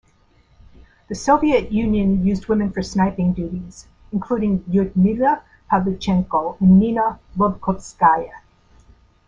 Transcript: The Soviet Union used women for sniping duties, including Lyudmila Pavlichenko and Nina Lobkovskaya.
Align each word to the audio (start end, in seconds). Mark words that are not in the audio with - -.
The 1.09 1.13
Soviet 1.13 1.71
Union 1.71 2.25
used 2.25 2.47
women 2.47 2.71
for 2.71 2.81
sniping 2.81 3.33
duties, 3.33 3.85
including 4.11 4.61
Lyudmila 4.63 5.43
Pavlichenko 5.69 6.59
and 6.59 6.79
Nina 6.79 7.19
Lobkovskaya. 7.37 8.31